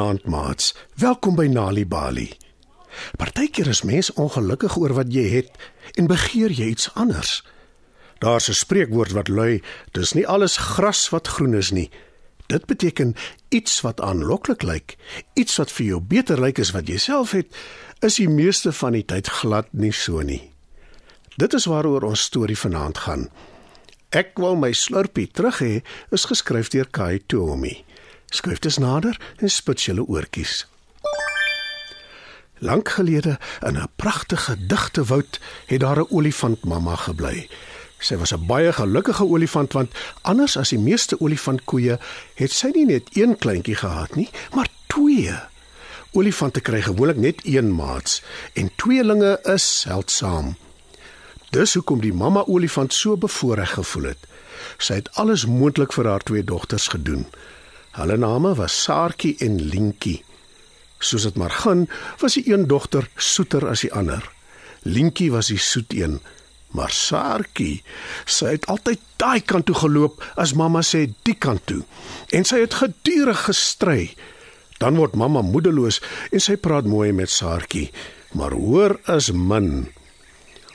[0.00, 0.74] Goeienaand maats.
[0.96, 2.30] Welkom by Nali Bali.
[3.20, 5.50] Partykeer is mens ongelukkig oor wat jy het
[6.00, 7.44] en begeer jy iets anders.
[8.24, 11.90] Daar's 'n spreekwoord wat lui: "Dis nie alles gras wat groen is nie."
[12.46, 13.14] Dit beteken
[13.48, 14.96] iets wat aanloklik lyk,
[15.34, 17.56] iets wat vir jou beter lyk as wat jy self het,
[17.98, 20.52] is die meeste van die tyd glad nie so nie.
[21.36, 23.28] Dit is waaroor ons storie vanaand gaan.
[24.08, 27.84] Ek wil my slurpie terug hê, is geskryf deur Kai Toomey.
[28.30, 30.66] Skryf dit nader en spits julle oortjies.
[32.62, 37.48] Lank gelede in 'n pragtige digte woud het daar 'n olifantmamma gebly.
[37.98, 39.90] Sy was 'n baie gelukkige olifant want
[40.22, 41.98] anders as die meeste olifantkoeie
[42.34, 45.34] het sy nie net een kleintjie gehad nie, maar twee.
[46.12, 48.22] Olifante kry gewoonlik net een maats
[48.52, 50.56] en tweelinge is seldsaam.
[51.50, 54.18] Dis hoekom die mamma olifant so bevoorreg gevoel het.
[54.78, 57.26] Sy het alles moontlik vir haar twee dogters gedoen.
[57.90, 60.20] Hulle name was Saartjie en Lientjie.
[61.02, 61.88] Soos dit maar gaan,
[62.20, 64.22] was die een dogter soeter as die ander.
[64.86, 66.20] Lientjie was die soet een,
[66.76, 67.82] maar Saartjie,
[68.30, 71.82] sy het altyd daai kant toe geloop as mamma sê die kant toe.
[72.30, 74.14] En sy het gedurig gestry.
[74.78, 75.98] Dan word mamma moedeloos
[76.30, 77.90] en sy praat mooi met Saartjie,
[78.38, 79.90] maar hoor is min.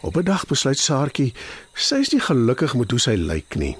[0.00, 1.34] Op 'n dag besluit Saartjie,
[1.74, 3.76] sy is nie gelukkig met hoe sy lyk nie.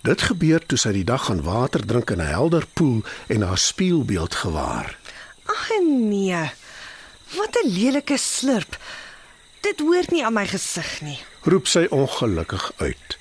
[0.00, 3.58] Dit gebeur toe sy die dag gaan water drink in 'n helder poel en haar
[3.58, 4.96] spieelbeeld gewaar.
[5.44, 6.50] Ag nee.
[7.36, 8.78] Wat 'n lelike slurp.
[9.60, 11.18] Dit hoort nie aan my gesig nie.
[11.42, 13.18] Roep sy ongelukkig uit.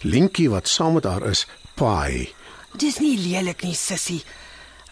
[0.00, 2.34] Lientjie wat saam met haar is, paai.
[2.76, 4.24] Dis nie lelik nie, sissie.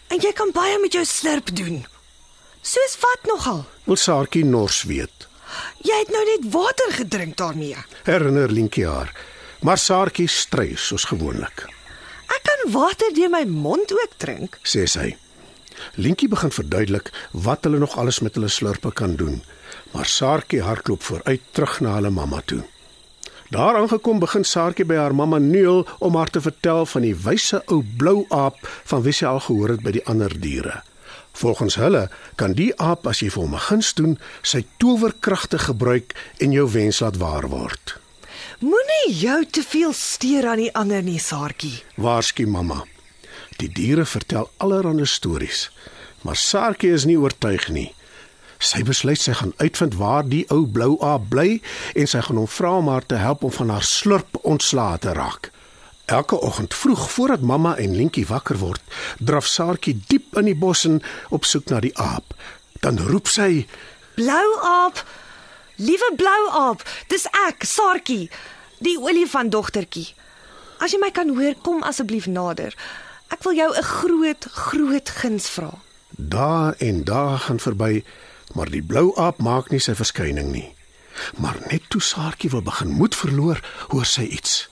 [0.07, 1.85] En jy kan baie met jou slurp doen.
[2.61, 3.65] Soos wat nogal?
[3.83, 5.27] Wil Saartjie nors weet.
[5.81, 7.77] Jy het nou net water gedrink daarmee.
[8.03, 9.11] Herinner Lientjie haar.
[9.61, 11.67] Maar Saartjie stry soos gewoonlik,
[12.31, 14.57] Ek kan water deur my mond ook drink.
[14.63, 15.15] sê sy.
[15.95, 19.43] Lientjie begin verduidelik wat hulle nog alles met hulle slurpe kan doen.
[19.91, 22.63] Maar Saartjie hardloop vooruit terug na hulle mamma toe.
[23.51, 27.61] Daar aangekom begin Saartjie by haar mamma neul om haar te vertel van die wyse
[27.67, 30.81] ou blou aap van wie sy al gehoor het by die ander diere.
[31.33, 36.15] Volgens hulle kan die aap as jy vir hom 'n guns doen, sy towerkragte gebruik
[36.39, 38.00] en jou wens laat waar word.
[38.61, 41.79] Moenie jou te veel steur aan die ander nie, Saartjie.
[41.97, 42.83] Waarsku mamma.
[43.57, 45.63] Die diere vertel allerlei stories,
[46.21, 47.87] maar Saartjie is nie oortuig nie.
[48.61, 51.55] Sy besluit sy gaan uitvind waar die ou blou aap bly
[51.97, 55.17] en sy gaan hom vra om haar te help om van haar slurp ontslae te
[55.17, 55.49] raak.
[56.05, 58.85] Elke oggend vroeg voordat mamma en Lientjie wakker word,
[59.17, 61.01] draf Saartjie diep in die bos in
[61.33, 62.37] op soek na die aap.
[62.85, 63.65] Dan roep sy:
[64.21, 65.01] Blou aap.
[65.81, 68.27] Liewe blou aap, dis ek, Saartjie,
[68.85, 70.11] die olifantdogtertjie.
[70.81, 72.75] As jy my kan hoor, kom asseblief nader.
[73.33, 75.71] Ek wil jou 'n groot, groot guns vra.
[76.17, 78.03] Dae en dae gaan verby,
[78.53, 80.75] maar die blou aap maak nie sy verskyning nie.
[81.37, 84.69] Maar net toe Saartjie wil begin moed verloor, hoor sy iets.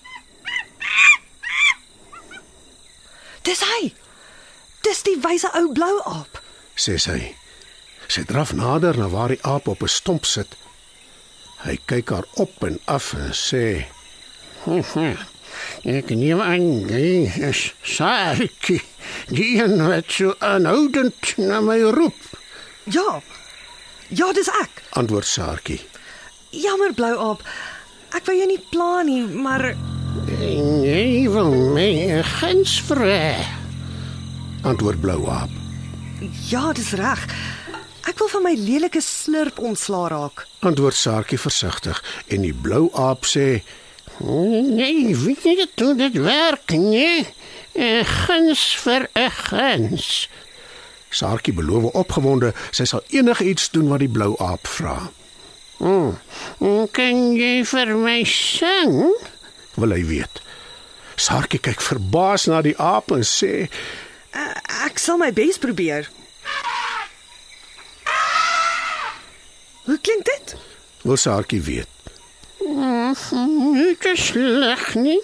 [3.42, 3.94] Dis hy.
[4.82, 6.42] Dis die wyse ou blou aap.
[6.76, 7.36] sê sy.
[8.08, 10.56] Sy draf nader na waar die aap op 'n stomp sit.
[11.66, 13.86] Hy kyk haar op en af en sê:
[15.84, 18.82] Ek neem aan jy is Saartjie.
[19.34, 22.20] Die een wat so aanhoudend na my roep.
[22.84, 23.20] Ja.
[24.10, 24.82] Ja, dis ek.
[24.98, 25.82] Antwoord Saartjie.
[26.56, 27.44] Jammer blou aap.
[28.16, 29.68] Ek wou jou nie pla nie, maar
[30.40, 33.36] jy wil my 'n guns vra.
[34.64, 35.50] Antwoord Blou Aap.
[36.50, 37.22] ja, dis reg.
[38.10, 40.48] Ek wil van my lelike slurp ontslaa raak.
[40.66, 42.00] Antwoord Saartjie versigtig
[42.34, 43.62] en die Blou Aap sê:
[44.26, 47.28] Nee, weet jy dit hoe dit werk nie?
[47.78, 50.30] 'n Guns vir 'n guns.
[51.10, 55.12] Saartjie beloof opgewonde sy sal enigiets doen wat die Blou Aap vra.
[55.78, 56.18] Hmm.
[56.92, 59.14] Kan jy vir my sing?
[59.76, 60.42] Wil hy weet.
[61.16, 63.70] Saartjie kyk verbaas na die aap en sê:
[64.34, 66.10] Uh, ek sal my bes probeer.
[69.90, 70.56] Hoe klink dit?
[71.02, 71.88] "Wil Saartjie weet?"
[73.74, 75.22] Nie te sleg nie,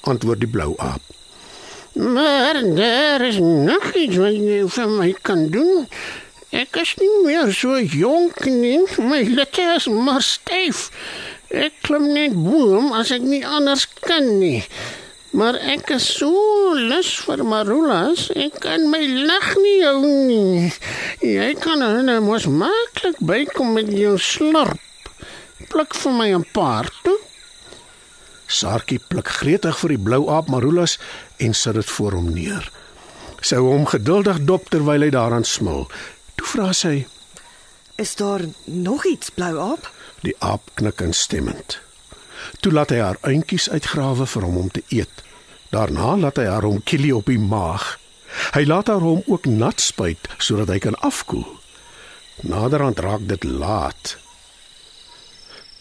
[0.00, 1.00] Antwoord die Blou Aap.
[1.92, 5.88] maar daar is nog iets wat jy vir my kan doen.
[6.50, 10.90] Ek is nie meer so jonk nie, my litte is maar styf.
[11.48, 14.64] Ek klim net boom as ek nie anders kan nie.
[15.32, 16.28] Maar ek is so
[16.76, 20.72] lus vir marulas, ek kan my lag nie hou nie.
[21.24, 25.08] Jy kan hulle mos maklik bykom met jou slurp.
[25.72, 27.16] Pluk vir my 'n paar toe.
[28.46, 30.98] Saartjie pluk gretig vir die Blou Aap marulas
[31.38, 32.68] en sit dit voor hom neer.
[33.40, 35.88] Sy hou hom geduldig dop terwyl hy daaraan smil.
[36.36, 37.06] Toe vra sy:
[37.96, 39.88] Is daar nog iets, blou aap?
[40.20, 41.80] Die aap knik instemmend.
[42.60, 45.22] Toe laat hy haar eintjies uitgrawe vir hom om te eet.
[45.72, 47.96] Daarna laat hy haar hom kielie op die maag.
[48.56, 51.46] Hy laat haar hom ook nat spuit sodat hy kan afkoel.
[52.48, 54.16] Naderhand raak dit laat.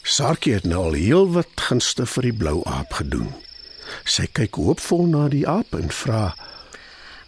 [0.04, 3.30] Sarkie het nou al heelwat gunste vir die blou aap gedoen.
[4.08, 6.32] Sy kyk hoopvol na die aap en vra: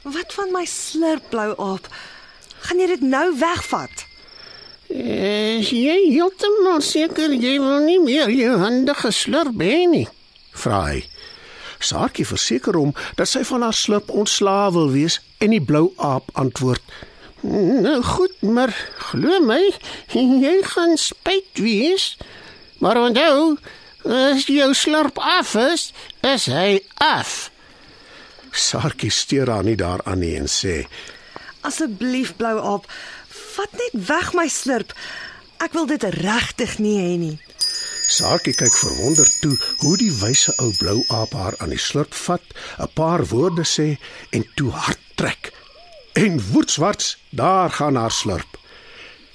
[0.03, 1.87] Wat van my slurp, blou aap?
[2.67, 4.07] Gaan jy dit nou wegvat?
[5.63, 10.07] Is jy heeltemal seker jy wil nie meer jou hande geslurp hê nie?
[10.59, 10.97] vra hy.
[11.79, 16.27] Sarkie verseker hom dat sy van haar slurp ontslae wil wees en die blou aap
[16.43, 16.83] antwoord:
[17.47, 18.75] Nou goed, maar
[19.07, 19.61] glo my,
[20.11, 22.11] jy gaan spyt wees.
[22.83, 23.55] Maar onthou,
[24.03, 25.91] as jou slurp af is,
[26.27, 27.53] is hy af.
[28.51, 30.81] Sarkie steur haar nie daaraan nie en sê:
[31.63, 32.95] Asseblief, blou aap,
[33.55, 34.91] vat net weg my slurp.
[35.63, 37.35] Ek wil dit regtig nie hê nie.
[38.11, 42.43] Sarkie kyk verwonderd toe hoe die wyse ou blou aap haar aan die slurp vat,
[42.83, 43.95] 'n paar woorde sê
[44.35, 45.53] en toe hard trek.
[46.13, 48.59] En woetswarts, daar gaan haar slurp.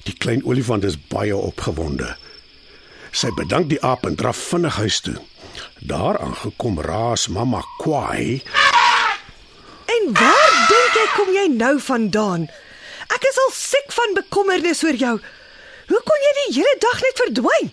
[0.04, 2.16] Die klein olifant is baie opgewonde.
[3.10, 5.16] Sy bedank die aap en draf vinnig huis toe.
[5.80, 8.42] Daar aangekom raas mamma kwaai.
[9.96, 12.48] En waar dink jy kom jy nou vandaan?
[13.08, 15.20] Ek is al siek van bekommernis oor jou.
[15.88, 17.70] Hoe kon jy die hele dag net verdwyn?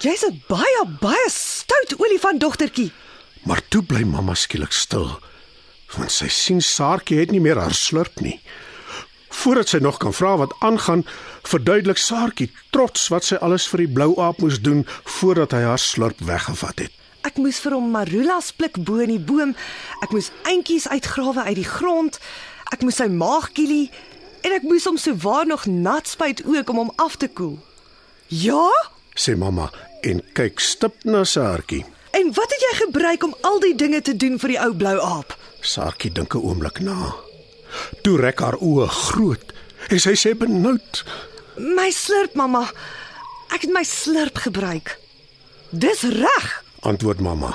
[0.00, 2.92] Jy's 'n baie baie stout olifant dogtertjie.
[3.44, 5.20] Maar toe bly mamma skielik stil,
[5.96, 8.40] want sy sien Saartjie het nie meer haar slurp nie.
[9.28, 11.06] Voordat sy nog kan vra wat aangaan,
[11.42, 15.78] verduidelik Saartjie trots wat sy alles vir die blou aap moes doen voordat hy haar
[15.78, 16.92] slurp weggevat het.
[17.22, 19.54] Ek moes vir hom marulas pluk bo in die boom.
[20.02, 22.20] Ek moes eintjies uitgrawe uit die grond.
[22.72, 23.90] Ek moes sy maag kielie
[24.46, 27.58] en ek moes hom souwaar nog nat spuit ook om hom af te koel.
[28.30, 28.70] Ja?
[29.16, 29.70] sê mamma
[30.06, 31.84] en kyk stip na Saartjie.
[32.16, 34.96] En wat het jy gebruik om al die dinge te doen vir die ou blou
[35.02, 35.34] aap?
[35.60, 37.14] Saartjie dink 'n oomblik na.
[38.02, 39.52] Toe rek haar oë groot
[39.90, 41.04] en sy sê benoud:
[41.56, 42.70] My slurp, mamma.
[43.54, 44.98] Ek het my slurp gebruik.
[45.70, 46.64] Dis reg.
[46.80, 47.52] "Antwoord mamma.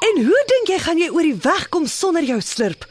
[0.00, 2.86] En hoe dink jy gaan jy oor die weg kom sonder jou slurp?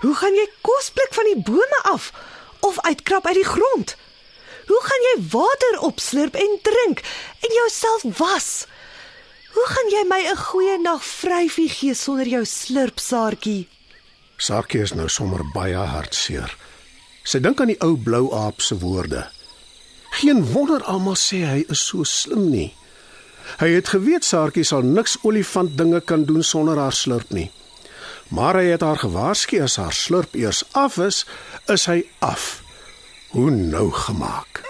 [0.00, 2.12] Hoe gaan jy kos pluk van die bome af
[2.68, 3.96] of uitkrap uit die grond?
[4.68, 7.00] Hoe gaan jy water opslurp en drink
[7.40, 8.66] en jouself was?
[9.56, 13.68] Hoe gaan jy my 'n goeie nag vryfie gee sonder jou slurp, Saartjie?
[14.36, 16.56] Saartjie is nou sommer baie hartseer.
[17.24, 19.26] Sy dink aan die ou blou aap se woorde.
[20.10, 22.74] Geen wonder almal sê hy is so slim nie.
[23.58, 27.50] Hy het geweet Saartjie sal niks olifant dinge kan doen sonder haar slurp nie.
[28.28, 31.24] Maar hy het haar gewaarsku as haar slurp eers af is,
[31.66, 32.62] is hy af.
[33.32, 34.62] Hoe nou gemaak?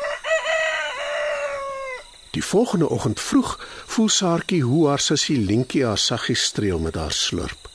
[2.31, 3.57] Die volgende oggend vroeg
[3.87, 7.69] voel Saartjie hoe haar sussie Lientjie haar saggies streel met haar slurp.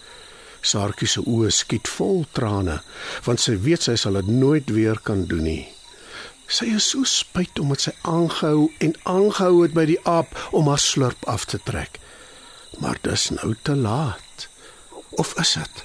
[0.63, 2.77] Saartjie se oë skiet vol trane,
[3.25, 5.65] want sy weet sy sal dit nooit weer kan doen nie.
[6.47, 10.79] Sy is so spyt omdat sy aangehou en aangehou het by die aap om haar
[10.79, 11.99] slurp af te trek.
[12.79, 14.22] Maar dis nou te laat.
[15.15, 15.83] Of is dit?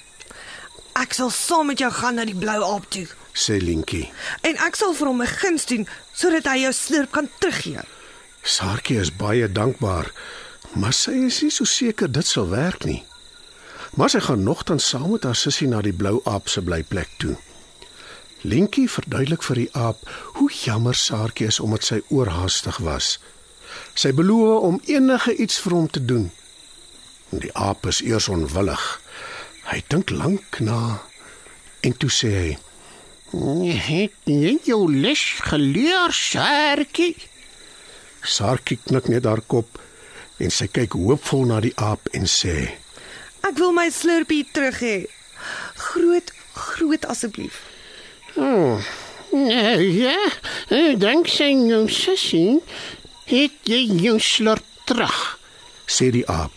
[0.98, 3.06] Ek sal saam met jou gaan na die blou aap toe
[3.38, 4.10] sê Lientjie.
[4.42, 7.82] en ek sal vir hom 'n guns doen sodat hy jou slurp kan teruggee.
[8.42, 10.12] Saartjie is baie dankbaar,
[10.74, 13.04] maar sy is nie so seker dit sal werk nie.
[13.96, 17.36] Maar sy gaan nogtans saam met haar sussie na die blou aap se blyplek toe.
[18.42, 19.98] Linkie verduidelik vir die aap
[20.34, 23.18] hoe jammer Saartjie is omdat sy oorhaastig was.
[23.94, 26.30] Sy beloof om enige iets vir hom te doen.
[27.30, 29.00] En die aap is eers onwillig.
[29.68, 31.02] Hy dink lank na
[31.84, 32.52] en toe sê hy:
[33.88, 37.12] Het jy jou les geleer, Saartjie?
[38.24, 39.76] Saartjie knik net haar kop
[40.40, 42.56] en sy kyk hoopvol na die aap en sê:
[43.44, 44.96] Ek wil my slurpie terug hê.
[45.76, 47.60] Groot, groot asseblief.
[48.40, 48.80] Oh,
[49.32, 50.16] nou ja,
[50.96, 52.62] dankzij jou sussie
[53.28, 55.36] het jy jou slurp terug.
[55.88, 56.52] sê die aap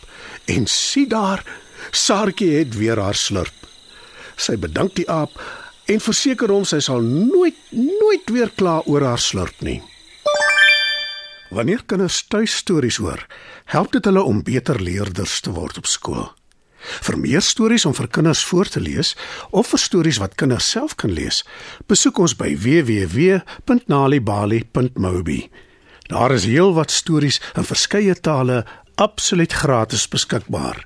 [0.52, 1.44] en sien daar
[1.92, 3.68] Saartjie het weer haar slurp.
[4.36, 5.36] Sy bedank die aap
[5.92, 9.82] en verseker hom sy sal nooit nooit weer kla oor haar slurp nie.
[11.52, 13.28] Wanneer kinders tuis stories hoor,
[13.74, 16.30] help dit hulle om beter leerders te word op skool.
[16.82, 19.16] Vir meer stories om vir kinders voor te lees
[19.52, 21.44] of vir stories wat kinders self kan lees,
[21.92, 25.50] besoek ons by www.nalibali.mobi.
[26.08, 30.86] Daar is heelwat stories in verskeie tale absoluut gratis beskikbaar.